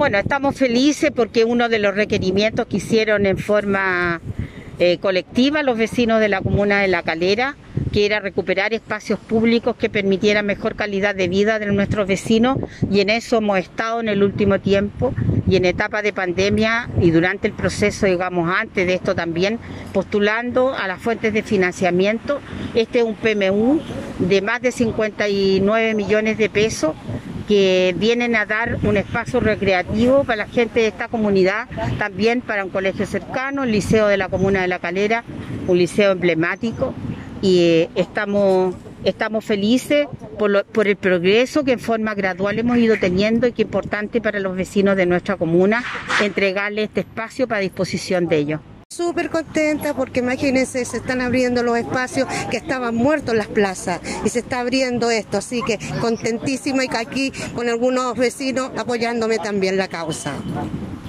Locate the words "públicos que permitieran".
9.18-10.46